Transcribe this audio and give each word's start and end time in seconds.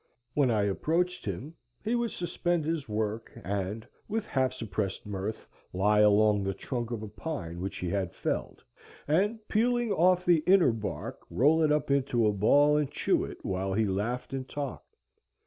When 0.33 0.49
I 0.49 0.63
approached 0.63 1.25
him 1.27 1.53
he 1.83 1.93
would 1.93 2.09
suspend 2.09 2.65
his 2.65 2.89
work, 2.89 3.31
and 3.43 3.87
with 4.07 4.25
half 4.25 4.51
suppressed 4.51 5.05
mirth 5.05 5.47
lie 5.73 5.99
along 5.99 6.41
the 6.41 6.55
trunk 6.55 6.89
of 6.89 7.03
a 7.03 7.07
pine 7.07 7.61
which 7.61 7.77
he 7.77 7.89
had 7.91 8.11
felled, 8.15 8.63
and, 9.07 9.47
peeling 9.47 9.91
off 9.91 10.25
the 10.25 10.39
inner 10.47 10.71
bark, 10.71 11.19
roll 11.29 11.61
it 11.61 11.71
up 11.71 11.91
into 11.91 12.25
a 12.25 12.33
ball 12.33 12.77
and 12.77 12.89
chew 12.89 13.23
it 13.25 13.45
while 13.45 13.73
he 13.75 13.85
laughed 13.85 14.33
and 14.33 14.49
talked. 14.49 14.95